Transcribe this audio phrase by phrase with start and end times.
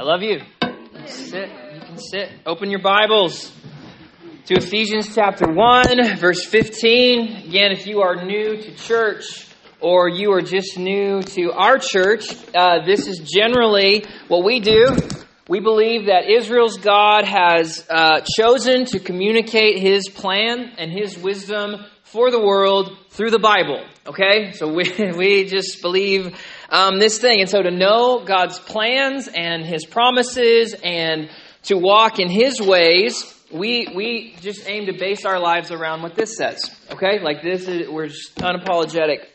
[0.00, 0.40] I love you.
[1.04, 1.50] sit.
[1.74, 2.30] You can sit.
[2.46, 3.52] Open your Bibles
[4.46, 7.48] to Ephesians chapter 1, verse 15.
[7.48, 9.46] Again, if you are new to church
[9.78, 14.96] or you are just new to our church, uh, this is generally what we do.
[15.50, 21.76] We believe that Israel's God has uh, chosen to communicate his plan and his wisdom
[22.04, 23.84] for the world through the Bible.
[24.06, 24.52] Okay?
[24.52, 26.34] So we, we just believe
[26.70, 27.40] um, this thing.
[27.40, 31.28] And so to know God's plans and his promises and
[31.64, 36.14] to walk in his ways, we, we just aim to base our lives around what
[36.14, 36.58] this says.
[36.90, 37.20] Okay?
[37.20, 39.26] Like this is, we're just unapologetic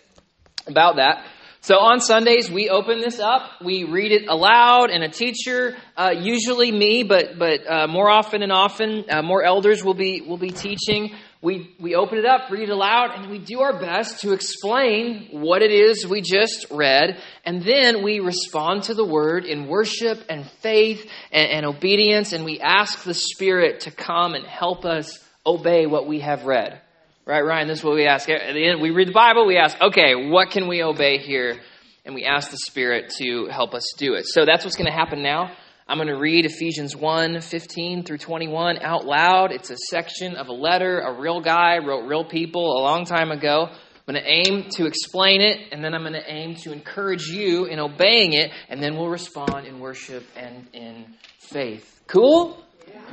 [0.68, 1.26] about that.
[1.62, 6.14] So on Sundays, we open this up, we read it aloud, and a teacher, uh,
[6.16, 10.38] usually me, but but uh, more often and often, uh, more elders will be will
[10.38, 14.22] be teaching we, we open it up, read it aloud, and we do our best
[14.22, 17.22] to explain what it is we just read.
[17.46, 22.46] And then we respond to the word in worship and faith and, and obedience, and
[22.46, 26.82] we ask the Spirit to come and help us obey what we have read.
[27.28, 27.68] Right, Ryan?
[27.68, 28.30] This is what we ask.
[28.30, 31.60] At the end, we read the Bible, we ask, okay, what can we obey here?
[32.06, 34.26] And we ask the Spirit to help us do it.
[34.28, 35.52] So that's what's going to happen now.
[35.88, 39.52] I'm going to read Ephesians 1 15 through 21 out loud.
[39.52, 43.30] It's a section of a letter a real guy wrote real people a long time
[43.30, 43.68] ago.
[43.70, 47.28] I'm going to aim to explain it, and then I'm going to aim to encourage
[47.28, 51.06] you in obeying it, and then we'll respond in worship and in
[51.38, 52.02] faith.
[52.08, 52.64] Cool?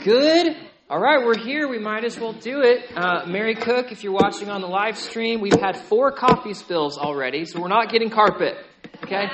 [0.03, 0.57] Good?
[0.89, 1.69] All right, we're here.
[1.69, 2.91] We might as well do it.
[2.97, 6.97] Uh, Mary Cook, if you're watching on the live stream, we've had four coffee spills
[6.97, 8.55] already, so we're not getting carpet.
[9.05, 9.27] Okay?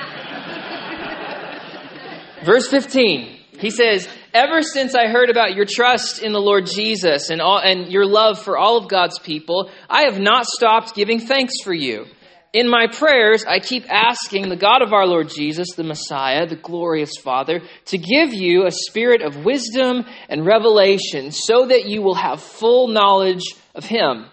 [2.43, 7.29] Verse 15, he says, Ever since I heard about your trust in the Lord Jesus
[7.29, 11.19] and, all, and your love for all of God's people, I have not stopped giving
[11.19, 12.05] thanks for you.
[12.53, 16.55] In my prayers, I keep asking the God of our Lord Jesus, the Messiah, the
[16.55, 22.15] glorious Father, to give you a spirit of wisdom and revelation so that you will
[22.15, 23.43] have full knowledge
[23.75, 24.25] of Him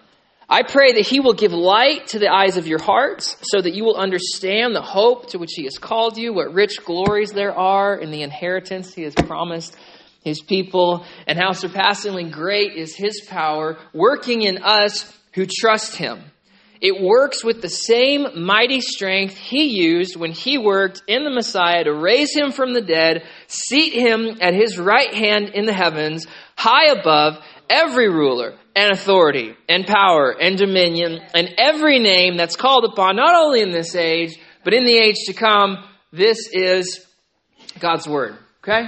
[0.49, 3.73] I pray that He will give light to the eyes of your hearts so that
[3.73, 7.53] you will understand the hope to which He has called you, what rich glories there
[7.53, 9.75] are in the inheritance He has promised
[10.23, 16.21] His people, and how surpassingly great is His power working in us who trust Him.
[16.79, 21.83] It works with the same mighty strength He used when He worked in the Messiah
[21.83, 26.25] to raise Him from the dead, seat Him at His right hand in the heavens,
[26.55, 32.85] high above every ruler and authority and power and dominion and every name that's called
[32.85, 35.83] upon, not only in this age, but in the age to come.
[36.13, 37.03] This is
[37.79, 38.37] God's Word.
[38.63, 38.87] Okay?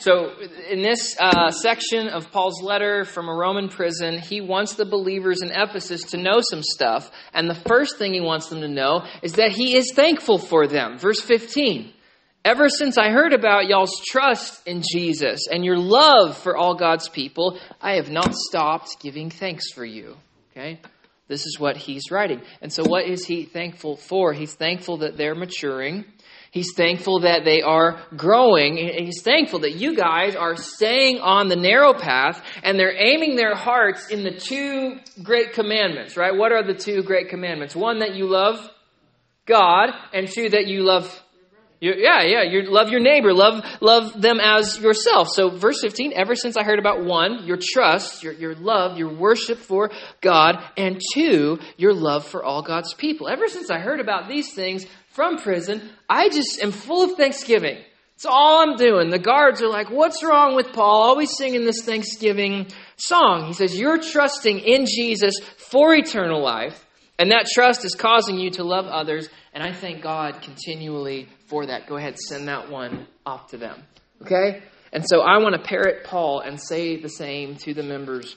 [0.00, 0.32] So,
[0.68, 5.40] in this uh, section of Paul's letter from a Roman prison, he wants the believers
[5.42, 7.10] in Ephesus to know some stuff.
[7.32, 10.66] And the first thing he wants them to know is that he is thankful for
[10.66, 10.98] them.
[10.98, 11.92] Verse 15.
[12.44, 17.08] Ever since I heard about y'all's trust in Jesus and your love for all God's
[17.08, 20.16] people, I have not stopped giving thanks for you.
[20.50, 20.80] Okay?
[21.28, 22.42] This is what he's writing.
[22.60, 24.32] And so, what is he thankful for?
[24.32, 26.04] He's thankful that they're maturing.
[26.50, 28.76] He's thankful that they are growing.
[28.76, 33.54] He's thankful that you guys are staying on the narrow path and they're aiming their
[33.54, 36.36] hearts in the two great commandments, right?
[36.36, 37.74] What are the two great commandments?
[37.74, 38.68] One, that you love
[39.46, 41.21] God, and two, that you love
[41.82, 42.42] you, yeah, yeah.
[42.44, 43.34] You love your neighbor.
[43.34, 45.28] Love, love them as yourself.
[45.30, 49.12] So, verse 15, ever since I heard about one, your trust, your, your love, your
[49.12, 49.90] worship for
[50.20, 53.28] God, and two, your love for all God's people.
[53.28, 57.78] Ever since I heard about these things from prison, I just am full of thanksgiving.
[58.14, 59.10] It's all I'm doing.
[59.10, 61.02] The guards are like, what's wrong with Paul?
[61.02, 63.46] Always singing this Thanksgiving song.
[63.48, 66.86] He says, You're trusting in Jesus for eternal life,
[67.18, 71.66] and that trust is causing you to love others and I thank God continually for
[71.66, 71.86] that.
[71.86, 73.82] Go ahead, send that one off to them.
[74.22, 74.62] Okay?
[74.92, 78.36] And so I want to parrot Paul and say the same to the members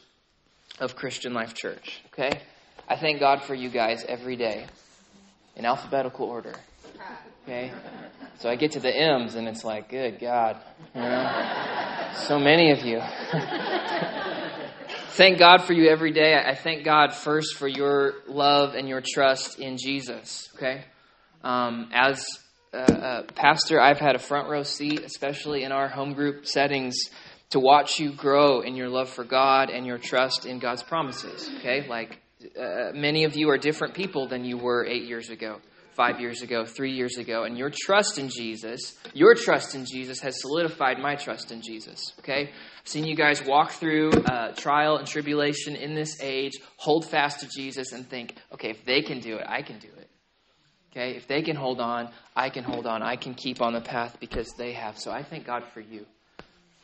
[0.79, 2.01] of Christian Life Church.
[2.13, 2.41] Okay?
[2.87, 4.67] I thank God for you guys every day
[5.55, 6.53] in alphabetical order.
[7.43, 7.71] Okay?
[8.39, 10.57] So I get to the M's and it's like, good God.
[10.93, 12.11] You know?
[12.27, 12.99] So many of you.
[15.15, 16.35] thank God for you every day.
[16.35, 20.49] I thank God first for your love and your trust in Jesus.
[20.55, 20.83] Okay?
[21.43, 22.25] Um, as
[22.73, 26.97] a, a pastor, I've had a front row seat, especially in our home group settings,
[27.51, 31.49] to watch you grow in your love for God and your trust in God's promises.
[31.59, 31.87] Okay?
[31.87, 32.19] Like,
[32.59, 35.59] uh, many of you are different people than you were eight years ago,
[35.95, 37.43] five years ago, three years ago.
[37.43, 42.13] And your trust in Jesus, your trust in Jesus has solidified my trust in Jesus.
[42.19, 42.49] Okay?
[42.49, 47.39] I've seen you guys walk through uh, trial and tribulation in this age, hold fast
[47.39, 50.09] to Jesus, and think, okay, if they can do it, I can do it.
[50.91, 51.15] Okay?
[51.15, 53.01] If they can hold on, I can hold on.
[53.01, 54.97] I can keep on the path because they have.
[54.99, 56.05] So I thank God for you,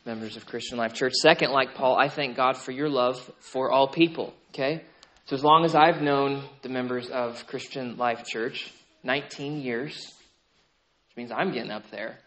[0.06, 1.14] members of Christian Life Church.
[1.22, 4.34] Second, like Paul, I thank God for your love for all people.
[4.54, 4.84] Okay?
[5.26, 8.74] So as long as I've known the members of Christian Life Church,
[9.04, 12.20] 19 years, which means I'm getting up there.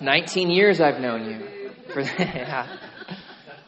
[0.00, 1.70] 19 years I've known you.
[1.92, 2.66] For, yeah.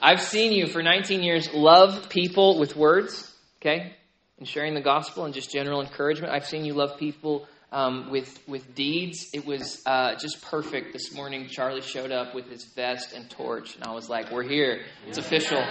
[0.00, 3.94] I've seen you for 19 years love people with words, okay,
[4.38, 6.32] and sharing the gospel and just general encouragement.
[6.32, 9.28] I've seen you love people um, with with deeds.
[9.32, 10.92] It was uh, just perfect.
[10.92, 14.42] This morning, Charlie showed up with his vest and torch, and I was like, "We're
[14.42, 14.82] here.
[15.06, 15.62] It's official."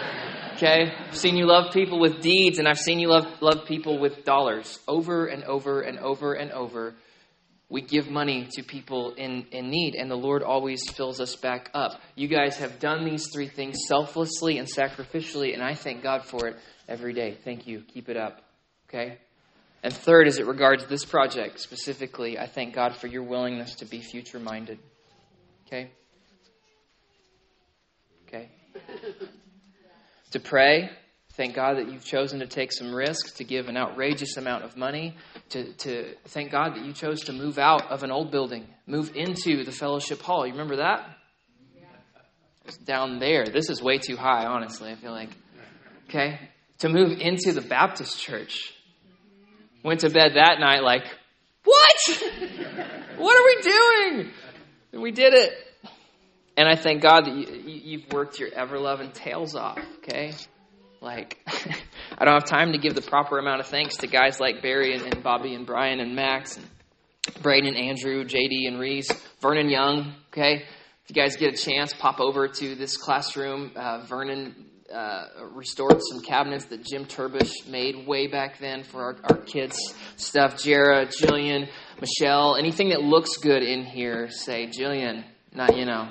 [0.55, 3.99] Okay, I've seen you love people with deeds, and I've seen you love love people
[3.99, 6.95] with dollars over and over and over and over.
[7.67, 11.71] We give money to people in, in need, and the Lord always fills us back
[11.73, 11.99] up.
[12.13, 16.47] You guys have done these three things selflessly and sacrificially, and I thank God for
[16.47, 16.57] it
[16.87, 17.35] every day.
[17.43, 17.81] Thank you.
[17.81, 18.43] Keep it up.
[18.87, 19.17] Okay?
[19.85, 23.85] And third, as it regards this project specifically, I thank God for your willingness to
[23.85, 24.79] be future minded.
[25.67, 25.91] Okay?
[28.27, 28.49] Okay?
[30.31, 30.89] to pray.
[31.33, 34.75] Thank God that you've chosen to take some risks, to give an outrageous amount of
[34.75, 35.17] money,
[35.49, 39.11] to, to thank God that you chose to move out of an old building, move
[39.13, 40.47] into the fellowship hall.
[40.47, 41.07] You remember that?
[42.65, 43.45] It's down there.
[43.45, 45.29] This is way too high, honestly, I feel like.
[46.09, 46.39] Okay?
[46.79, 48.71] To move into the Baptist church.
[49.85, 51.03] Went to bed that night like,
[51.63, 52.23] what?
[53.17, 54.31] what are we doing?
[54.91, 55.53] And we did it.
[56.57, 60.33] And I thank God that you, have worked your ever loving tails off, okay?
[61.01, 61.37] Like,
[62.17, 64.95] I don't have time to give the proper amount of thanks to guys like Barry
[64.95, 66.65] and, and Bobby and Brian and Max and
[67.43, 70.15] Braden and Andrew, JD and Reese, Vernon Young.
[70.29, 70.63] Okay,
[71.03, 73.71] if you guys get a chance, pop over to this classroom.
[73.75, 79.15] Uh, Vernon uh, restored some cabinets that Jim Turbish made way back then for our,
[79.23, 80.61] our kids' stuff.
[80.61, 81.67] Jara, Jillian,
[81.99, 85.23] Michelle, anything that looks good in here, say Jillian.
[85.53, 86.09] Not you know.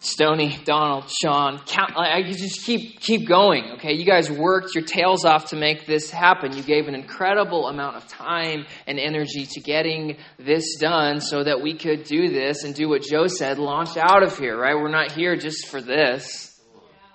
[0.00, 3.70] Stony, Donald, Sean, count, I just keep keep going.
[3.76, 6.54] Okay, you guys worked your tails off to make this happen.
[6.54, 11.62] You gave an incredible amount of time and energy to getting this done, so that
[11.62, 14.58] we could do this and do what Joe said: launch out of here.
[14.58, 14.74] Right?
[14.74, 16.53] We're not here just for this.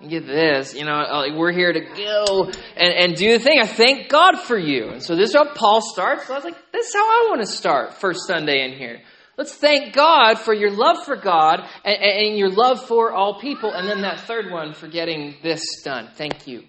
[0.07, 2.45] Get this, you know, uh, we're here to go
[2.77, 3.59] and, and do the thing.
[3.59, 4.91] I thank God for you.
[4.91, 6.25] And so this is how Paul starts.
[6.25, 9.01] So I was like, this is how I want to start first Sunday in here.
[9.37, 13.73] Let's thank God for your love for God and, and, your love for all people.
[13.73, 16.09] And then that third one for getting this done.
[16.15, 16.63] Thank you.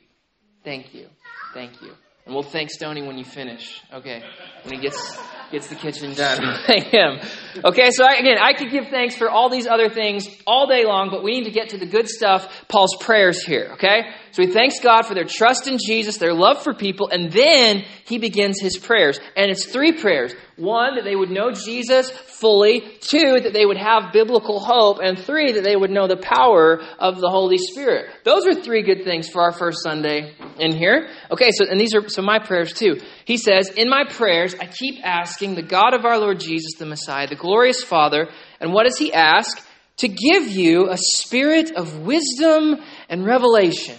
[0.64, 1.06] Thank you.
[1.54, 1.92] Thank you.
[2.26, 3.80] And we'll thank Stony when you finish.
[3.92, 4.22] Okay.
[4.64, 5.18] When he gets
[5.50, 6.58] gets the kitchen done.
[6.66, 7.18] thank him.
[7.64, 10.84] Okay, so I, again, I could give thanks for all these other things all day
[10.84, 14.10] long, but we need to get to the good stuff, Paul's prayers here, okay?
[14.32, 17.84] So he thanks God for their trust in Jesus, their love for people, and then
[18.04, 19.18] he begins his prayers.
[19.36, 20.34] And it's three prayers.
[20.56, 22.80] One, that they would know Jesus fully.
[23.00, 24.98] Two, that they would have biblical hope.
[25.02, 28.10] And three, that they would know the power of the Holy Spirit.
[28.24, 31.08] Those are three good things for our first Sunday in here.
[31.30, 33.00] Okay, so, and these are of my prayers too.
[33.30, 36.86] He says, In my prayers, I keep asking the God of our Lord Jesus, the
[36.86, 38.28] Messiah, the glorious Father,
[38.60, 39.64] and what does he ask?
[39.98, 42.76] To give you a spirit of wisdom
[43.08, 43.98] and revelation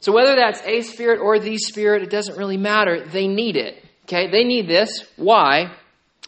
[0.00, 3.04] so whether that's a spirit or the spirit, it doesn't really matter.
[3.04, 3.84] They need it.
[4.04, 4.30] Okay?
[4.30, 4.90] They need this.
[5.16, 5.72] Why?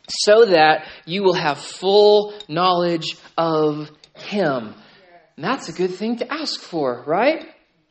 [0.08, 4.74] So that you will have full knowledge of Him.
[5.36, 7.46] And that's a good thing to ask for, right?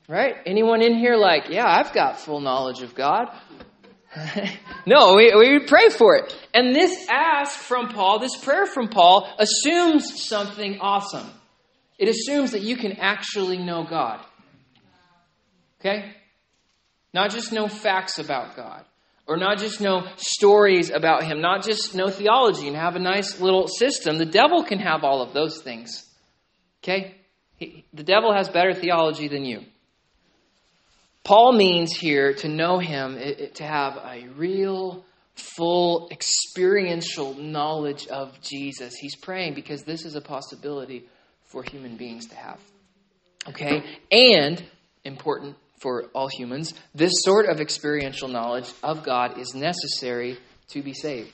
[0.07, 0.35] Right?
[0.45, 3.27] Anyone in here like, yeah, I've got full knowledge of God?
[4.85, 6.35] no, we, we pray for it.
[6.53, 11.29] And this ask from Paul, this prayer from Paul, assumes something awesome.
[11.97, 14.19] It assumes that you can actually know God.
[15.79, 16.15] Okay?
[17.13, 18.85] Not just know facts about God,
[19.27, 23.39] or not just know stories about Him, not just know theology and have a nice
[23.39, 24.17] little system.
[24.17, 26.05] The devil can have all of those things.
[26.83, 27.15] Okay?
[27.57, 29.65] He, the devil has better theology than you.
[31.23, 38.39] Paul means here to know Him, it, to have a real, full, experiential knowledge of
[38.41, 38.95] Jesus.
[38.95, 41.07] He's praying because this is a possibility
[41.45, 42.59] for human beings to have.
[43.47, 43.83] Okay?
[44.11, 44.63] And,
[45.03, 50.37] important, for all humans, this sort of experiential knowledge of God is necessary
[50.69, 51.33] to be saved.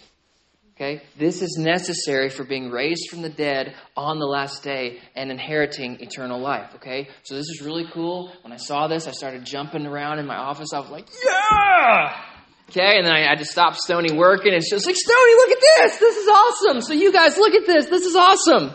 [0.75, 1.01] Okay?
[1.17, 6.01] This is necessary for being raised from the dead on the last day and inheriting
[6.01, 6.75] eternal life.
[6.75, 7.08] Okay?
[7.24, 8.32] So this is really cool.
[8.41, 10.74] When I saw this, I started jumping around in my office.
[10.74, 12.22] I was like, yeah!
[12.70, 14.51] Okay, and then I had to stop Stony working.
[14.53, 15.98] It's just like, Stony, look at this!
[15.98, 16.82] This is awesome!
[16.82, 17.86] So you guys, look at this!
[17.86, 18.72] This is awesome!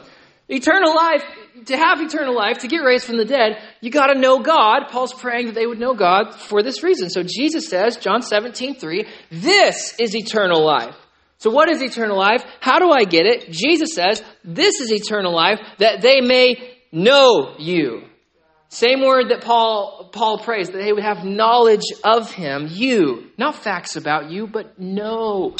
[0.48, 1.24] Eternal life,
[1.66, 4.88] to have eternal life, to get raised from the dead, you got to know God.
[4.90, 7.10] Paul's praying that they would know God for this reason.
[7.10, 10.96] So Jesus says, John 17, 3, this is eternal life.
[11.40, 12.44] So what is eternal life?
[12.60, 13.50] How do I get it?
[13.50, 18.04] Jesus says, this is eternal life, that they may know you.
[18.68, 23.30] Same word that Paul, Paul prays, that they would have knowledge of him, you.
[23.36, 25.56] Not facts about you, but know,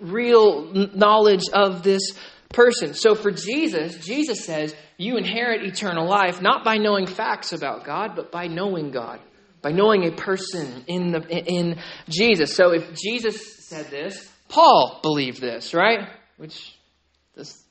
[0.00, 2.12] real knowledge of this
[2.50, 2.94] person.
[2.94, 8.16] So for Jesus, Jesus says, you inherit eternal life not by knowing facts about God,
[8.16, 9.20] but by knowing God,
[9.62, 12.54] by knowing a person in the in Jesus.
[12.54, 16.08] So if Jesus said this, Paul believed this, right?
[16.36, 16.74] Which
[17.34, 17.62] this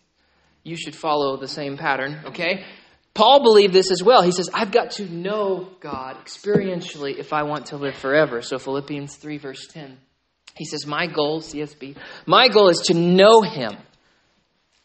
[0.63, 2.65] you should follow the same pattern, okay?
[3.13, 4.22] Paul believed this as well.
[4.22, 8.41] He says, I've got to know God experientially if I want to live forever.
[8.41, 9.98] So Philippians 3, verse 10.
[10.55, 13.77] He says, My goal, CSB, my goal is to know him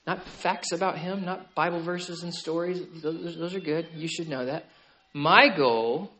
[0.06, 2.80] not facts about him, not Bible verses and stories.
[3.02, 3.88] Those, those, are good.
[3.94, 4.66] You should know that.
[5.12, 6.11] My goal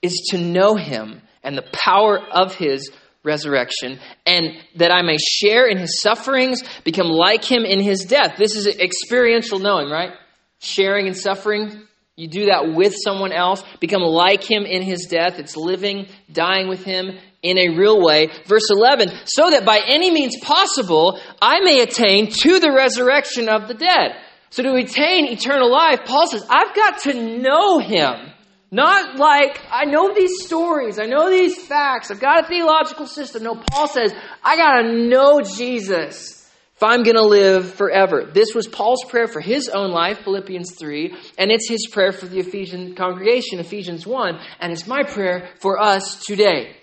[0.00, 2.90] is to know him and the power of his
[3.24, 8.36] resurrection, and that I may share in his sufferings, become like him in his death.
[8.36, 10.12] This is experiential knowing, right?
[10.60, 11.86] Sharing and suffering.
[12.16, 15.40] You do that with someone else, become like him in his death.
[15.40, 18.30] It's living, dying with him, in a real way.
[18.46, 23.68] Verse 11, so that by any means possible, I may attain to the resurrection of
[23.68, 24.16] the dead.
[24.50, 28.30] So to attain eternal life, Paul says, I've got to know him.
[28.70, 33.44] Not like, I know these stories, I know these facts, I've got a theological system.
[33.44, 38.24] No, Paul says, I got to know Jesus if I'm to live forever.
[38.32, 42.26] This was Paul's prayer for his own life, Philippians 3, and it's his prayer for
[42.26, 46.76] the Ephesian congregation, Ephesians 1, and it's my prayer for us today.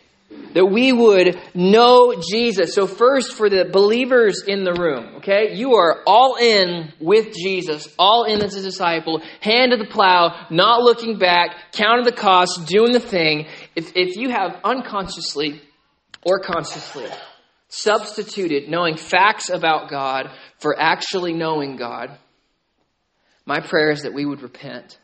[0.54, 2.74] That we would know Jesus.
[2.74, 5.56] So, first, for the believers in the room, okay?
[5.56, 10.48] You are all in with Jesus, all in as a disciple, hand to the plow,
[10.50, 13.48] not looking back, counting the cost, doing the thing.
[13.76, 15.62] If, if you have unconsciously
[16.24, 17.08] or consciously
[17.70, 22.18] substituted knowing facts about God for actually knowing God,
[23.46, 25.00] my prayer is that we would repent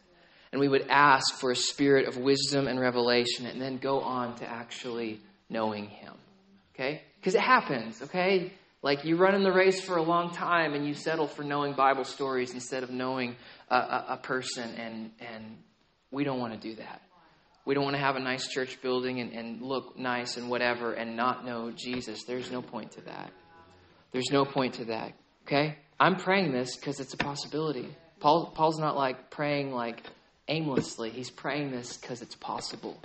[0.51, 4.35] and we would ask for a spirit of wisdom and revelation and then go on
[4.35, 6.13] to actually knowing Him.
[6.73, 7.01] Okay?
[7.19, 8.53] Because it happens, okay?
[8.81, 11.73] Like you run in the race for a long time and you settle for knowing
[11.73, 13.35] Bible stories instead of knowing
[13.69, 15.57] a, a, a person, and, and
[16.11, 17.01] we don't want to do that.
[17.65, 20.93] We don't want to have a nice church building and, and look nice and whatever
[20.93, 22.23] and not know Jesus.
[22.23, 23.31] There's no point to that.
[24.13, 25.11] There's no point to that.
[25.45, 25.75] Okay?
[25.99, 27.89] I'm praying this because it's a possibility.
[28.21, 30.01] Paul, Paul's not like praying like
[30.47, 31.09] aimlessly.
[31.09, 32.99] He's praying this because it's possible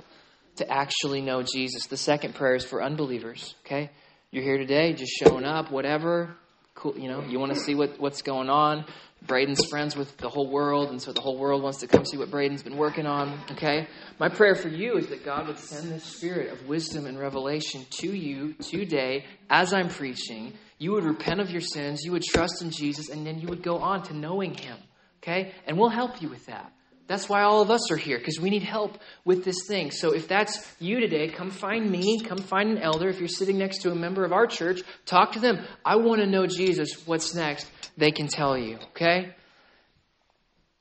[0.56, 1.86] to actually know Jesus.
[1.86, 3.90] The second prayer is for unbelievers, okay?
[4.30, 6.36] You're here today, just showing up, whatever.
[6.74, 8.84] Cool, you know, you want to see what, what's going on.
[9.26, 12.16] Braden's friends with the whole world, and so the whole world wants to come see
[12.16, 13.86] what Braden's been working on, okay?
[14.18, 17.86] My prayer for you is that God would send the spirit of wisdom and revelation
[18.00, 20.54] to you today as I'm preaching.
[20.78, 23.62] You would repent of your sins, you would trust in Jesus, and then you would
[23.62, 24.76] go on to knowing Him,
[25.22, 25.52] okay?
[25.66, 26.72] And we'll help you with that.
[27.08, 29.90] That's why all of us are here, because we need help with this thing.
[29.90, 33.08] So if that's you today, come find me, come find an elder.
[33.08, 35.58] If you're sitting next to a member of our church, talk to them.
[35.84, 37.06] I want to know Jesus.
[37.06, 37.70] What's next?
[37.96, 39.34] They can tell you, okay?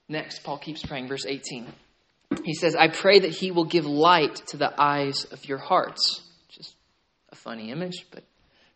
[0.07, 1.67] Next, Paul keeps praying, verse 18.
[2.45, 6.21] He says, I pray that he will give light to the eyes of your hearts.
[6.49, 6.75] Just
[7.29, 8.23] a funny image, but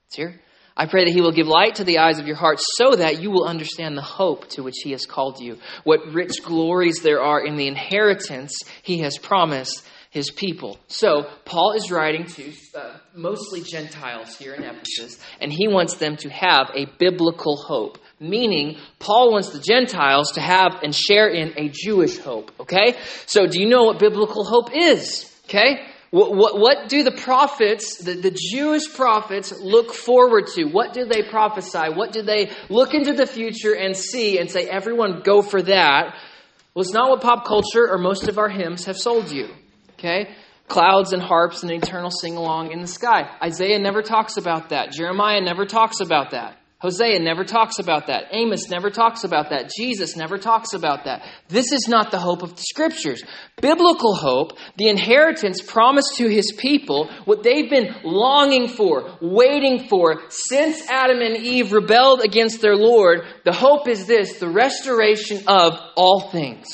[0.07, 0.41] it's here.
[0.77, 3.21] I pray that He will give light to the eyes of your hearts so that
[3.21, 7.21] you will understand the hope to which He has called you, what rich glories there
[7.21, 8.53] are in the inheritance
[8.83, 10.77] He has promised His people.
[10.87, 16.17] So, Paul is writing to uh, mostly Gentiles here in Ephesus, and he wants them
[16.17, 17.97] to have a biblical hope.
[18.19, 22.51] Meaning, Paul wants the Gentiles to have and share in a Jewish hope.
[22.59, 22.95] Okay?
[23.25, 25.31] So, do you know what biblical hope is?
[25.45, 25.85] Okay?
[26.15, 30.63] What, what, what, do the prophets, the, the Jewish prophets, look forward to?
[30.63, 31.89] What do they prophesy?
[31.93, 36.15] What do they look into the future and see and say, everyone go for that?
[36.73, 39.49] Well, it's not what pop culture or most of our hymns have sold you.
[39.99, 40.33] Okay?
[40.69, 43.29] Clouds and harps and an eternal sing along in the sky.
[43.43, 44.93] Isaiah never talks about that.
[44.93, 46.57] Jeremiah never talks about that.
[46.85, 48.25] Hosea never talks about that.
[48.29, 49.71] Amos never talks about that.
[49.75, 51.25] Jesus never talks about that.
[51.47, 53.23] This is not the hope of the scriptures.
[53.59, 60.21] Biblical hope, the inheritance promised to his people, what they've been longing for, waiting for
[60.29, 65.73] since Adam and Eve rebelled against their Lord, the hope is this the restoration of
[65.97, 66.67] all things.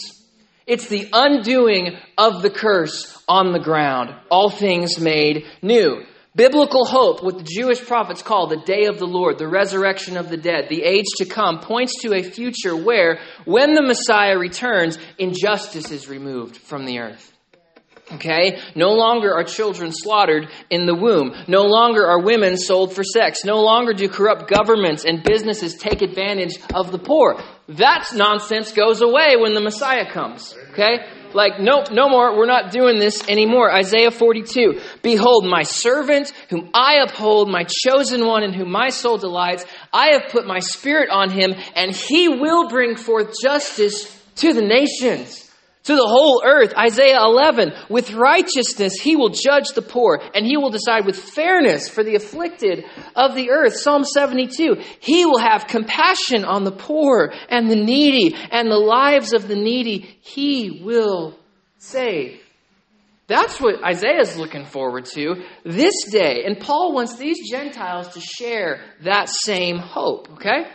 [0.67, 4.09] It's the undoing of the curse on the ground.
[4.29, 6.03] All things made new.
[6.33, 10.29] Biblical hope, what the Jewish prophets call the day of the Lord, the resurrection of
[10.29, 14.97] the dead, the age to come, points to a future where, when the Messiah returns,
[15.17, 17.33] injustice is removed from the earth.
[18.13, 18.59] Okay?
[18.75, 21.33] No longer are children slaughtered in the womb.
[21.47, 23.43] No longer are women sold for sex.
[23.43, 27.41] No longer do corrupt governments and businesses take advantage of the poor.
[27.69, 30.55] That nonsense goes away when the Messiah comes.
[30.71, 30.99] Okay?
[31.33, 32.37] Like, nope, no more.
[32.37, 33.71] We're not doing this anymore.
[33.71, 34.81] Isaiah 42.
[35.01, 39.65] Behold, my servant, whom I uphold, my chosen one, in whom my soul delights.
[39.93, 44.61] I have put my spirit on him, and he will bring forth justice to the
[44.61, 45.50] nations
[45.83, 46.73] to the whole earth.
[46.77, 51.89] Isaiah 11, with righteousness he will judge the poor, and he will decide with fairness
[51.89, 52.85] for the afflicted
[53.15, 53.75] of the earth.
[53.75, 59.33] Psalm 72, he will have compassion on the poor and the needy, and the lives
[59.33, 61.37] of the needy he will
[61.77, 62.39] save.
[63.27, 66.43] That's what Isaiah is looking forward to this day.
[66.45, 70.67] And Paul wants these Gentiles to share that same hope, okay?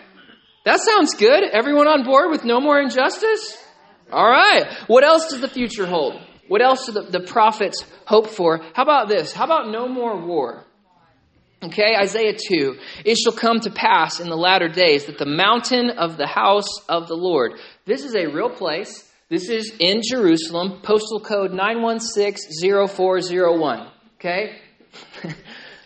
[0.65, 1.45] That sounds good.
[1.45, 3.63] Everyone on board with no more injustice?
[4.13, 4.67] All right.
[4.87, 6.21] What else does the future hold?
[6.49, 8.61] What else do the, the prophets hope for?
[8.75, 9.33] How about this?
[9.33, 10.65] How about no more war?
[11.63, 12.79] Okay, Isaiah 2.
[13.05, 16.69] It shall come to pass in the latter days that the mountain of the house
[16.89, 17.55] of the Lord.
[17.87, 19.11] This is a real place.
[19.29, 23.91] This is in Jerusalem, postal code 9160401.
[24.21, 24.61] Okay?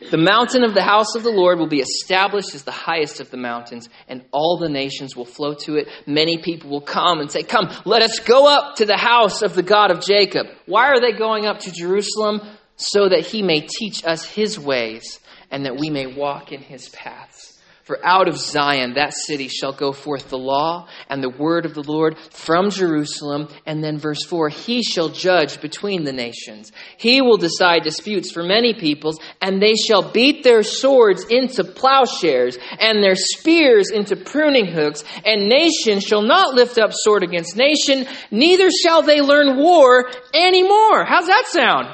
[0.09, 3.30] The mountain of the house of the Lord will be established as the highest of
[3.30, 5.88] the mountains, and all the nations will flow to it.
[6.07, 9.54] Many people will come and say, Come, let us go up to the house of
[9.54, 10.47] the God of Jacob.
[10.64, 12.40] Why are they going up to Jerusalem?
[12.76, 16.88] So that he may teach us his ways, and that we may walk in his
[16.88, 17.50] paths.
[17.90, 21.75] For out of Zion, that city, shall go forth the law and the word of
[21.75, 23.49] the Lord from Jerusalem.
[23.66, 26.70] And then verse 4 He shall judge between the nations.
[26.99, 32.56] He will decide disputes for many peoples, and they shall beat their swords into plowshares
[32.78, 35.02] and their spears into pruning hooks.
[35.26, 41.04] And nation shall not lift up sword against nation, neither shall they learn war anymore.
[41.06, 41.88] How's that sound?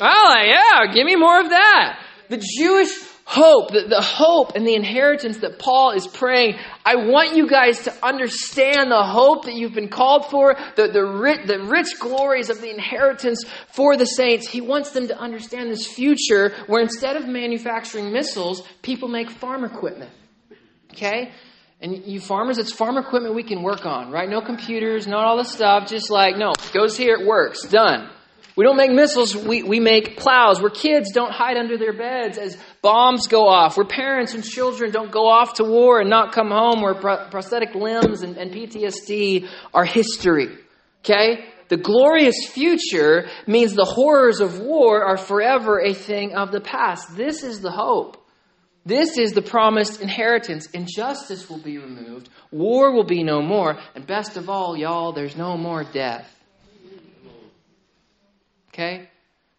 [0.00, 2.00] Oh, yeah, give me more of that.
[2.30, 2.88] The Jewish
[3.24, 6.56] hope, the, the hope and the inheritance that Paul is praying.
[6.84, 11.04] I want you guys to understand the hope that you've been called for, the, the,
[11.04, 14.48] rich, the rich glories of the inheritance for the saints.
[14.48, 19.64] He wants them to understand this future where instead of manufacturing missiles, people make farm
[19.64, 20.10] equipment.
[20.92, 21.32] Okay?
[21.80, 24.28] And you farmers, it's farm equipment we can work on, right?
[24.28, 28.08] No computers, not all the stuff, just like, no, goes here, it works, done.
[28.56, 32.38] We don't make missiles, we, we make plows where kids don't hide under their beds
[32.38, 36.32] as bombs go off, where parents and children don't go off to war and not
[36.32, 40.56] come home, where pro- prosthetic limbs and, and PTSD are history.
[41.00, 41.46] Okay?
[41.68, 47.16] The glorious future means the horrors of war are forever a thing of the past.
[47.16, 48.24] This is the hope.
[48.86, 50.66] This is the promised inheritance.
[50.66, 55.36] Injustice will be removed, war will be no more, and best of all, y'all, there's
[55.36, 56.30] no more death.
[58.74, 59.08] Okay?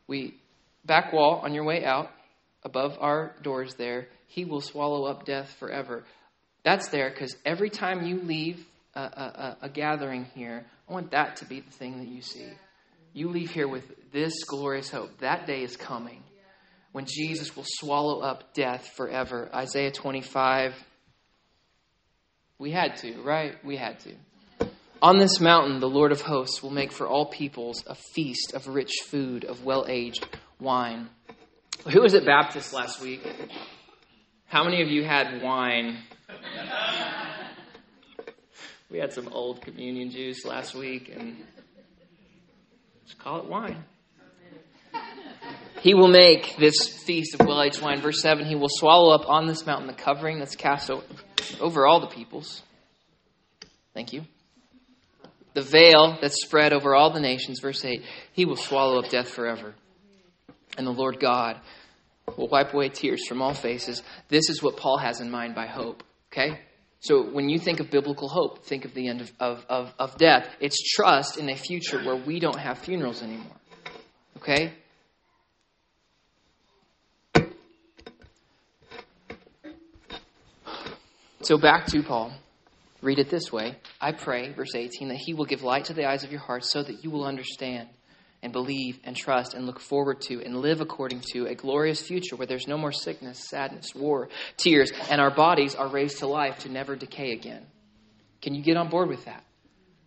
[0.07, 0.35] We
[0.83, 2.11] back wall on your way out,
[2.63, 6.03] above our doors there, he will swallow up death forever.
[6.63, 11.37] That's there because every time you leave a, a, a, gathering here, I want that
[11.37, 12.49] to be the thing that you see.
[13.13, 15.17] You leave here with this glorious hope.
[15.19, 16.21] That day is coming
[16.91, 19.49] when Jesus will swallow up death forever.
[19.53, 20.73] Isaiah 25.
[22.57, 23.63] We had to, right?
[23.63, 24.13] We had to.
[25.01, 28.67] On this mountain, the Lord of hosts will make for all peoples a feast of
[28.67, 30.27] rich food, of well aged
[30.59, 31.09] wine.
[31.91, 33.21] Who was at Baptist last week?
[34.47, 35.97] How many of you had wine?
[38.89, 41.35] we had some old communion juice last week, and
[43.03, 43.83] let's call it wine.
[45.81, 47.99] He will make this feast of well aged wine.
[47.99, 50.89] Verse 7 He will swallow up on this mountain the covering that's cast
[51.59, 52.63] over all the peoples.
[53.93, 54.25] Thank you
[55.55, 57.59] the veil that's spread over all the nations.
[57.59, 59.73] Verse 8 He will swallow up death forever.
[60.77, 61.59] And the Lord God
[62.37, 64.03] will wipe away tears from all faces.
[64.27, 66.03] This is what Paul has in mind by hope.
[66.31, 66.59] Okay?
[66.99, 70.17] So when you think of biblical hope, think of the end of, of, of, of
[70.17, 70.47] death.
[70.59, 73.55] It's trust in a future where we don't have funerals anymore.
[74.37, 74.73] Okay?
[81.41, 82.33] So back to Paul.
[83.05, 86.09] Read it this way I pray, verse 18, that He will give light to the
[86.09, 87.87] eyes of your hearts so that you will understand
[88.41, 92.35] and believe and trust and look forward to and live according to a glorious future
[92.35, 96.57] where there's no more sickness, sadness, war, tears, and our bodies are raised to life
[96.59, 97.63] to never decay again.
[98.41, 99.43] Can you get on board with that?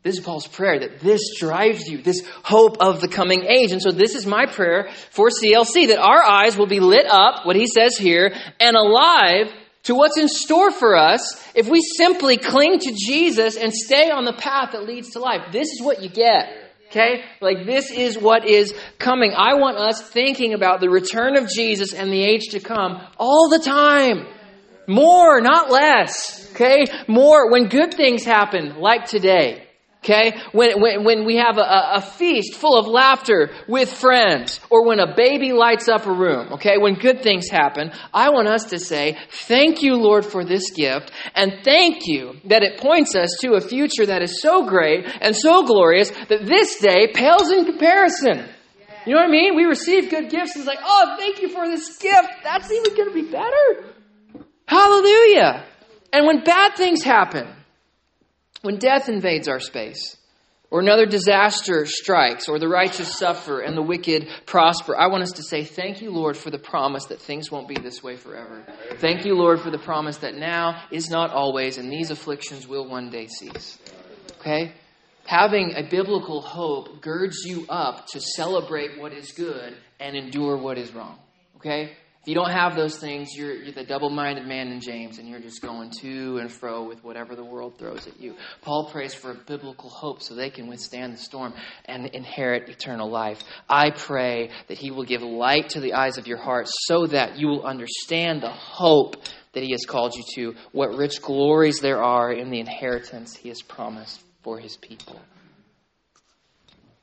[0.03, 3.71] This is Paul's prayer that this drives you, this hope of the coming age.
[3.71, 7.47] And so this is my prayer for CLC that our eyes will be lit up,
[7.47, 9.53] what he says here, and alive
[9.89, 14.27] to what's in store for us if we simply cling to Jesus and stay on
[14.27, 15.51] the path that leads to life.
[15.51, 16.47] This is what you get.
[16.91, 17.25] Okay?
[17.41, 19.33] Like, this is what is coming.
[19.35, 23.49] I want us thinking about the return of Jesus and the age to come all
[23.49, 24.27] the time.
[24.87, 26.51] More, not less.
[26.53, 26.85] Okay?
[27.07, 29.68] More when good things happen, like today.
[30.09, 30.41] Okay?
[30.53, 35.01] When, when, when we have a, a feast full of laughter with friends, or when
[35.01, 36.79] a baby lights up a room, okay?
[36.79, 41.13] When good things happen, I want us to say, Thank you, Lord, for this gift,
[41.35, 45.37] and thank you that it points us to a future that is so great and
[45.37, 48.49] so glorious that this day pales in comparison.
[49.05, 49.57] You know what I mean?
[49.57, 52.29] We receive good gifts, and it's like, oh, thank you for this gift.
[52.43, 53.93] That's even going to be better.
[54.67, 55.65] Hallelujah.
[56.13, 57.47] And when bad things happen,
[58.63, 60.17] when death invades our space,
[60.71, 65.33] or another disaster strikes, or the righteous suffer and the wicked prosper, I want us
[65.33, 68.63] to say, Thank you, Lord, for the promise that things won't be this way forever.
[68.97, 72.87] Thank you, Lord, for the promise that now is not always, and these afflictions will
[72.87, 73.79] one day cease.
[74.41, 74.73] Okay?
[75.25, 80.77] Having a biblical hope girds you up to celebrate what is good and endure what
[80.77, 81.19] is wrong.
[81.57, 81.93] Okay?
[82.29, 85.41] You don't have those things, you're, you're the double minded man in James, and you're
[85.41, 88.37] just going to and fro with whatever the world throws at you.
[88.61, 91.55] Paul prays for a biblical hope so they can withstand the storm
[91.87, 93.43] and inherit eternal life.
[93.67, 97.39] I pray that he will give light to the eyes of your heart so that
[97.39, 99.17] you will understand the hope
[99.55, 103.49] that he has called you to, what rich glories there are in the inheritance he
[103.49, 105.19] has promised for his people.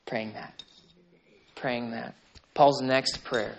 [0.06, 0.62] Praying that.
[1.56, 2.14] Praying that.
[2.54, 3.56] Paul's next prayer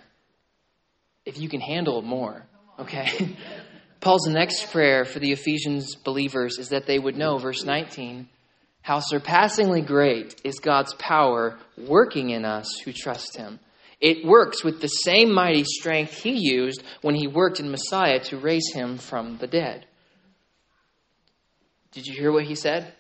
[1.28, 2.42] if you can handle more,
[2.80, 3.36] okay?
[4.00, 8.30] Paul's next prayer for the Ephesians believers is that they would know, verse 19,
[8.82, 13.60] how surpassingly great is God's power working in us who trust Him.
[14.00, 18.38] It works with the same mighty strength He used when He worked in Messiah to
[18.38, 19.86] raise Him from the dead.
[21.92, 22.94] Did you hear what He said?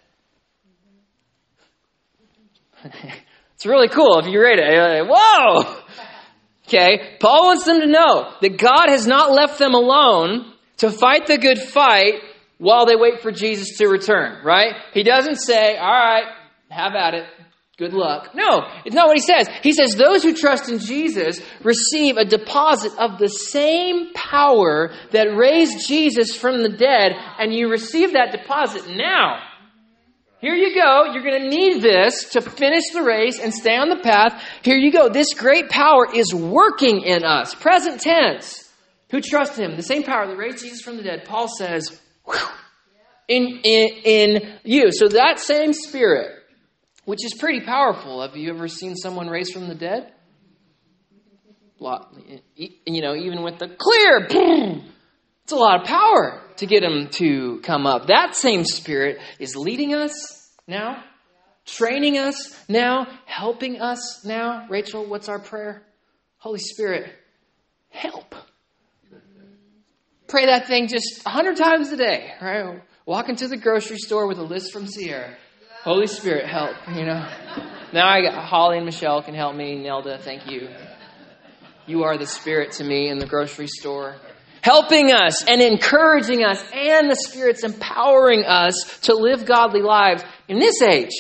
[2.83, 5.07] it's really cool if you read it.
[5.07, 5.83] Like, Whoa!
[6.67, 7.17] Okay?
[7.19, 11.37] Paul wants them to know that God has not left them alone to fight the
[11.37, 12.15] good fight
[12.57, 14.73] while they wait for Jesus to return, right?
[14.93, 16.25] He doesn't say, all right,
[16.69, 17.25] have at it.
[17.77, 18.33] Good luck.
[18.33, 19.47] No, it's not what he says.
[19.61, 25.35] He says those who trust in Jesus receive a deposit of the same power that
[25.37, 29.43] raised Jesus from the dead, and you receive that deposit now.
[30.39, 31.05] Here you go.
[31.11, 34.39] You're going to need this to finish the race and stay on the path.
[34.61, 35.09] Here you go.
[35.09, 37.55] This great power is working in us.
[37.55, 38.71] Present tense.
[39.09, 39.75] Who trust him?
[39.75, 41.25] The same power that raised Jesus from the dead.
[41.25, 41.99] Paul says,
[43.27, 44.91] in, in, in you.
[44.91, 46.31] So that same spirit,
[47.05, 48.21] which is pretty powerful.
[48.21, 50.13] Have you ever seen someone raised from the dead?
[51.79, 52.13] Lot,
[52.55, 54.27] You know, even with the clear,
[55.43, 58.07] it's a lot of power to get him to come up.
[58.07, 61.03] That same Spirit is leading us now,
[61.65, 64.67] training us now, helping us now.
[64.69, 65.83] Rachel, what's our prayer?
[66.37, 67.11] Holy Spirit,
[67.89, 68.35] help.
[70.27, 72.81] Pray that thing just a hundred times a day, right?
[73.05, 75.33] Walk into the grocery store with a list from Sierra.
[75.83, 77.25] Holy Spirit, help, you know.
[77.93, 79.81] Now I got Holly and Michelle can help me.
[79.81, 80.67] Nelda, thank you.
[81.85, 84.17] You are the Spirit to me in the grocery store
[84.67, 90.59] helping us and encouraging us, and the Spirit's empowering us to live godly lives in
[90.59, 91.13] this age.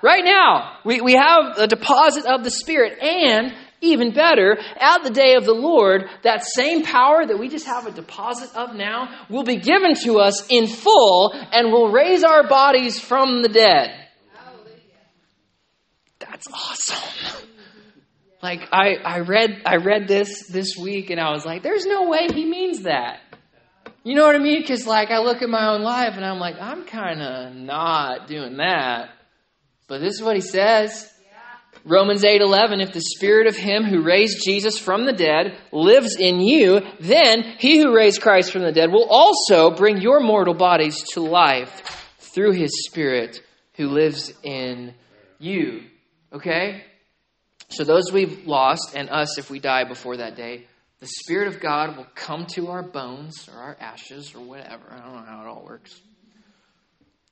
[0.00, 5.10] Right now, we, we have a deposit of the Spirit, and even better, at the
[5.10, 9.26] day of the Lord, that same power that we just have a deposit of now
[9.28, 13.90] will be given to us in full and will raise our bodies from the dead.
[16.20, 17.48] That's awesome.
[18.44, 22.10] Like I, I read I read this this week and I was like, there's no
[22.10, 23.20] way he means that.
[24.02, 24.60] You know what I mean?
[24.60, 28.28] Because like I look at my own life and I'm like, I'm kind of not
[28.28, 29.08] doing that.
[29.88, 31.10] But this is what he says.
[31.86, 36.40] Romans 8:11 If the spirit of him who raised Jesus from the dead lives in
[36.40, 41.02] you, then he who raised Christ from the dead will also bring your mortal bodies
[41.14, 43.40] to life through his spirit
[43.76, 44.92] who lives in
[45.38, 45.84] you.
[46.30, 46.84] Okay?
[47.68, 50.66] So, those we've lost, and us if we die before that day,
[51.00, 54.84] the Spirit of God will come to our bones or our ashes or whatever.
[54.90, 56.00] I don't know how it all works.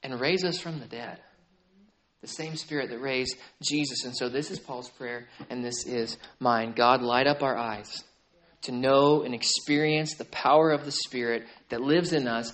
[0.02, 1.18] And raise us from the dead.
[2.22, 4.04] The same Spirit that raised Jesus.
[4.04, 6.72] And so, this is Paul's prayer, and this is mine.
[6.72, 8.04] God, light up our eyes
[8.62, 12.52] to know and experience the power of the Spirit that lives in us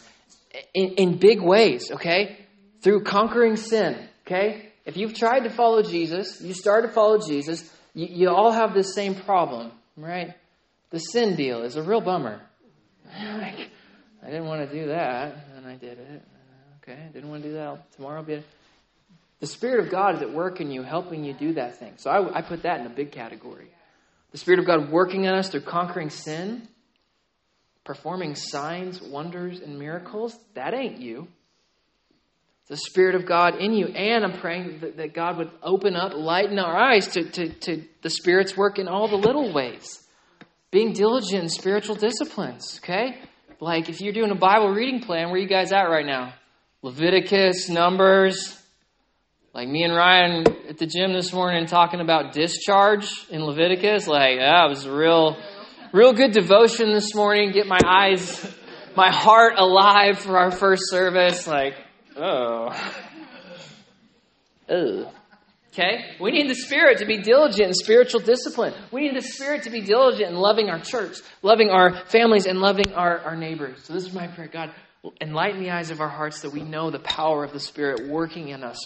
[0.75, 2.47] in, in big ways, okay?
[2.83, 4.68] Through conquering sin, okay?
[4.89, 8.73] If you've tried to follow Jesus, you start to follow Jesus, you, you all have
[8.73, 10.33] this same problem, right?
[10.89, 12.41] The sin deal is a real bummer.
[13.05, 13.69] like,
[14.23, 16.23] I didn't want to do that, and I did it.
[16.83, 17.93] Okay, I didn't want to do that.
[17.97, 18.43] Tomorrow be.
[19.41, 21.93] The Spirit of God is at work in you, helping you do that thing.
[21.99, 23.69] So I, I put that in a big category.
[24.33, 26.67] The Spirit of God working in us through conquering sin,
[27.85, 30.35] performing signs, wonders, and miracles.
[30.55, 31.29] That ain't you.
[32.69, 33.87] The Spirit of God in you.
[33.87, 37.85] And I'm praying that, that God would open up, lighten our eyes to, to, to
[38.03, 40.05] the Spirit's work in all the little ways.
[40.71, 43.21] Being diligent in spiritual disciplines, okay?
[43.59, 46.35] Like if you're doing a Bible reading plan, where you guys at right now?
[46.83, 48.55] Leviticus, Numbers.
[49.55, 54.07] Like me and Ryan at the gym this morning talking about discharge in Leviticus.
[54.07, 55.39] Like, that was a real,
[55.93, 57.51] real good devotion this morning.
[57.51, 58.55] Get my eyes,
[58.95, 61.47] my heart alive for our first service.
[61.47, 61.75] Like,
[62.19, 62.95] oh.
[64.71, 65.11] Oh.
[65.73, 66.17] Okay?
[66.21, 68.75] We need the Spirit to be diligent in spiritual discipline.
[68.91, 72.59] We need the Spirit to be diligent in loving our church, loving our families, and
[72.59, 73.85] loving our, our neighbors.
[73.85, 74.49] So, this is my prayer.
[74.49, 74.73] God,
[75.21, 78.49] enlighten the eyes of our hearts that we know the power of the Spirit working
[78.49, 78.79] in us.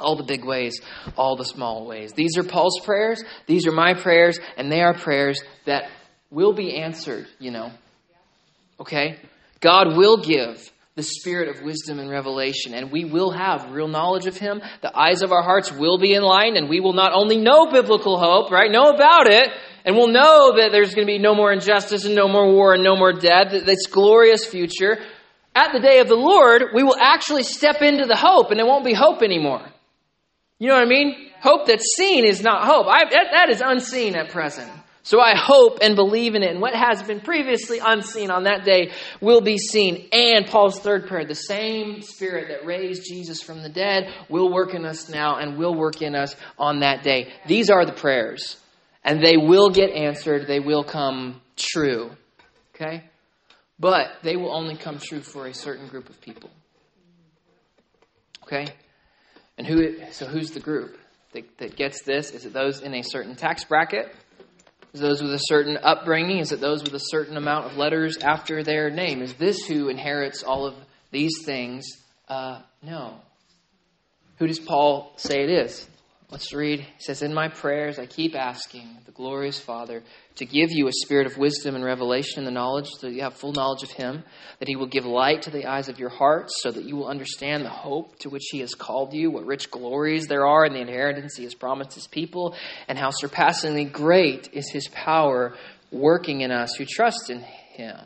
[0.00, 0.80] All the big ways,
[1.16, 2.12] all the small ways.
[2.12, 3.22] These are Paul's prayers.
[3.46, 5.90] These are my prayers, and they are prayers that
[6.30, 7.70] will be answered, you know.
[8.80, 9.18] Okay?
[9.60, 14.26] God will give the spirit of wisdom and revelation, and we will have real knowledge
[14.26, 14.60] of Him.
[14.82, 18.18] The eyes of our hearts will be enlightened, and we will not only know biblical
[18.18, 18.70] hope, right?
[18.70, 19.48] Know about it,
[19.86, 22.74] and we'll know that there's going to be no more injustice and no more war
[22.74, 24.98] and no more death, this glorious future.
[25.54, 28.66] At the day of the Lord, we will actually step into the hope, and it
[28.66, 29.66] won't be hope anymore.
[30.58, 31.30] You know what I mean?
[31.40, 32.86] Hope that's seen is not hope.
[32.86, 34.70] I, that, that is unseen at present.
[35.04, 36.52] So I hope and believe in it.
[36.52, 40.08] And what has been previously unseen on that day will be seen.
[40.12, 44.74] And Paul's third prayer, the same spirit that raised Jesus from the dead will work
[44.74, 47.32] in us now and will work in us on that day.
[47.46, 48.56] These are the prayers.
[49.04, 50.46] And they will get answered.
[50.46, 52.12] They will come true.
[52.74, 53.02] Okay?
[53.80, 56.50] But they will only come true for a certain group of people.
[58.44, 58.68] Okay?
[59.58, 60.96] And who so who's the group
[61.32, 62.30] that, that gets this?
[62.30, 64.14] Is it those in a certain tax bracket?
[64.92, 66.38] Is those with a certain upbringing?
[66.38, 69.22] Is it those with a certain amount of letters after their name?
[69.22, 70.74] Is this who inherits all of
[71.10, 71.86] these things?
[72.28, 73.14] Uh, no.
[74.38, 75.88] Who does Paul say it is?
[76.32, 76.80] Let's read.
[76.80, 80.02] He says, In my prayers, I keep asking the glorious Father
[80.36, 83.34] to give you a spirit of wisdom and revelation and the knowledge, that you have
[83.34, 84.24] full knowledge of Him,
[84.58, 87.06] that He will give light to the eyes of your hearts, so that you will
[87.06, 90.72] understand the hope to which He has called you, what rich glories there are in
[90.72, 92.56] the inheritance He has promised His people,
[92.88, 95.54] and how surpassingly great is His power
[95.90, 98.00] working in us who trust in Him.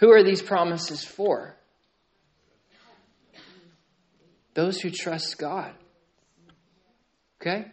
[0.00, 1.54] Who are these promises for?
[4.54, 5.72] Those who trust God.
[7.40, 7.66] Okay?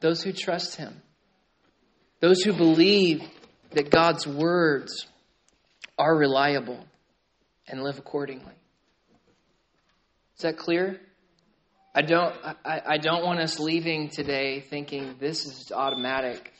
[0.00, 1.00] Those who trust Him.
[2.20, 3.22] Those who believe
[3.72, 5.06] that God's words
[5.98, 6.84] are reliable
[7.68, 8.54] and live accordingly.
[10.36, 11.00] Is that clear?
[11.94, 16.52] I don't, I, I don't want us leaving today thinking this is automatic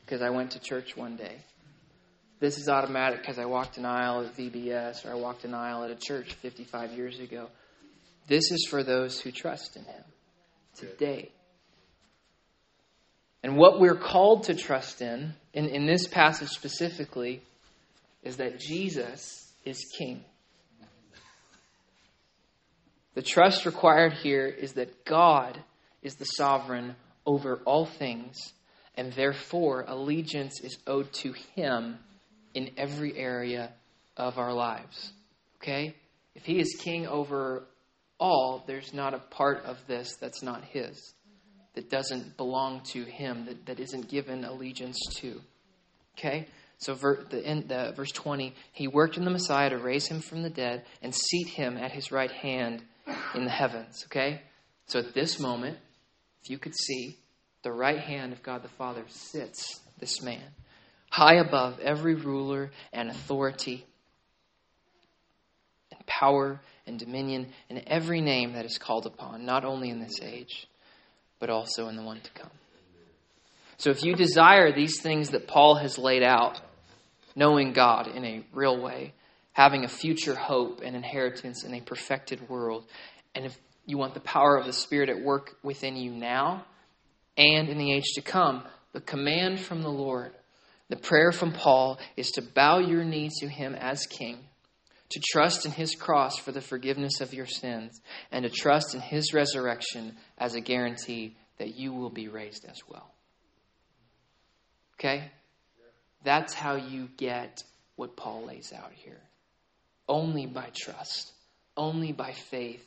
[0.00, 1.38] because I went to church one day.
[2.38, 5.84] This is automatic because I walked an aisle at VBS or I walked an aisle
[5.84, 7.48] at a church 55 years ago.
[8.28, 10.04] This is for those who trust in Him
[10.78, 11.30] today.
[13.42, 17.42] And what we're called to trust in, in, in this passage specifically,
[18.22, 20.24] is that Jesus is King.
[23.14, 25.62] The trust required here is that God
[26.02, 28.36] is the sovereign over all things,
[28.96, 31.98] and therefore allegiance is owed to Him
[32.52, 33.70] in every area
[34.16, 35.12] of our lives.
[35.62, 35.94] Okay?
[36.34, 37.64] If He is King over
[38.18, 41.14] all, there's not a part of this that's not His,
[41.74, 45.40] that doesn't belong to Him, that, that isn't given allegiance to.
[46.18, 46.46] Okay?
[46.78, 50.20] So, ver, the, in, the, verse 20, He worked in the Messiah to raise Him
[50.20, 52.82] from the dead and seat Him at His right hand
[53.34, 54.04] in the heavens.
[54.06, 54.42] Okay?
[54.86, 55.78] So, at this moment,
[56.42, 57.18] if you could see,
[57.62, 60.44] the right hand of God the Father sits this man,
[61.10, 63.84] high above every ruler and authority
[65.90, 70.20] and power and dominion and every name that is called upon, not only in this
[70.22, 70.68] age,
[71.38, 72.50] but also in the one to come.
[73.78, 76.60] So if you desire these things that Paul has laid out,
[77.34, 79.12] knowing God in a real way,
[79.52, 82.84] having a future hope and inheritance in a perfected world,
[83.34, 86.64] and if you want the power of the Spirit at work within you now
[87.36, 90.32] and in the age to come, the command from the Lord,
[90.88, 94.38] the prayer from Paul is to bow your knees to Him as King
[95.10, 98.00] to trust in his cross for the forgiveness of your sins,
[98.32, 102.80] and to trust in his resurrection as a guarantee that you will be raised as
[102.88, 103.10] well.
[104.94, 105.30] Okay?
[106.24, 107.62] That's how you get
[107.94, 109.20] what Paul lays out here.
[110.08, 111.32] Only by trust,
[111.76, 112.84] only by faith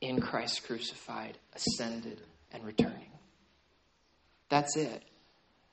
[0.00, 2.20] in Christ crucified, ascended,
[2.52, 3.10] and returning.
[4.48, 5.02] That's it.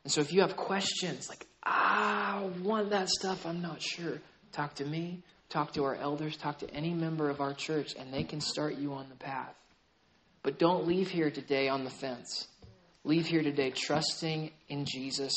[0.03, 4.19] And so if you have questions like, ah, I want that stuff, I'm not sure,
[4.51, 5.23] talk to me,
[5.55, 8.75] talk to our elders, talk to any member of our church, and they can start
[8.75, 9.55] you on the path.
[10.43, 12.49] But don't leave here today on the fence.
[13.05, 15.31] Leave here today trusting in Jesus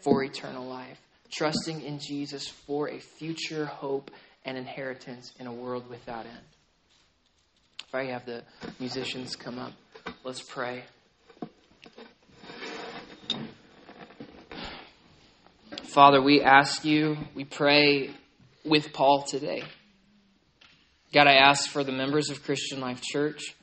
[0.00, 4.10] for eternal life, trusting in Jesus for a future hope
[4.44, 6.36] and inheritance in a world without end.
[7.86, 8.42] If I have the
[8.80, 9.72] musicians come up,
[10.24, 10.82] let's pray.
[15.84, 18.10] Father, we ask you, we pray
[18.64, 19.62] with Paul today.
[21.12, 23.54] God, I ask for the members of Christian Life Church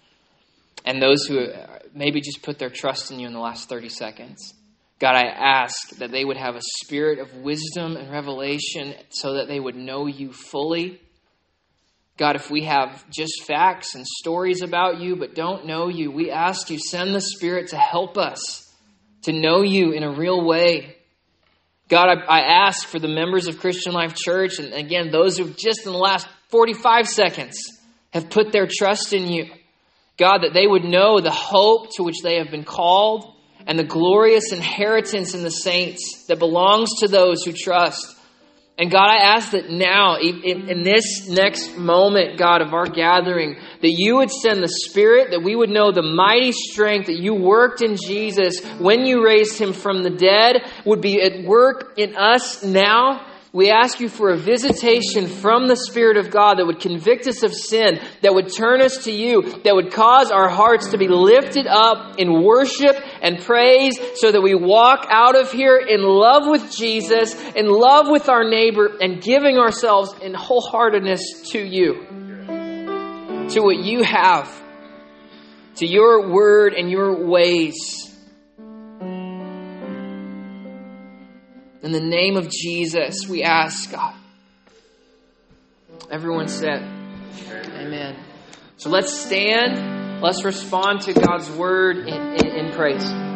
[0.85, 1.47] and those who
[1.93, 4.53] maybe just put their trust in you in the last 30 seconds.
[4.99, 9.47] God, I ask that they would have a spirit of wisdom and revelation so that
[9.47, 11.01] they would know you fully.
[12.17, 16.29] God, if we have just facts and stories about you but don't know you, we
[16.29, 18.71] ask you, send the Spirit to help us
[19.23, 20.97] to know you in a real way.
[21.91, 25.49] God, I, I ask for the members of Christian Life Church, and again, those who
[25.49, 27.57] just in the last 45 seconds
[28.13, 29.47] have put their trust in you.
[30.17, 33.35] God, that they would know the hope to which they have been called
[33.67, 38.15] and the glorious inheritance in the saints that belongs to those who trust.
[38.81, 43.57] And God, I ask that now, in, in, this next moment, God, of our gathering,
[43.79, 47.35] that you would send the Spirit, that we would know the mighty strength that you
[47.35, 52.15] worked in Jesus when you raised him from the dead would be at work in
[52.15, 56.79] us now we ask you for a visitation from the Spirit of God that would
[56.79, 60.91] convict us of sin, that would turn us to you, that would cause our hearts
[60.91, 65.77] to be lifted up in worship and praise so that we walk out of here
[65.77, 71.59] in love with Jesus, in love with our neighbor, and giving ourselves in wholeheartedness to
[71.59, 72.05] you,
[73.49, 74.49] to what you have,
[75.75, 78.10] to your word and your ways.
[81.83, 84.13] In the name of Jesus, we ask, God.
[86.11, 86.83] Everyone said,
[87.51, 88.15] Amen.
[88.77, 90.21] So let's stand.
[90.21, 93.30] Let's respond to God's word in, in, in praise.